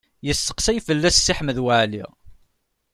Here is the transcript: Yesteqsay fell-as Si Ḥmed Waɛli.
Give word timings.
Yesteqsay 0.25 0.77
fell-as 0.87 1.15
Si 1.23 1.33
Ḥmed 1.37 1.57
Waɛli. 1.65 2.05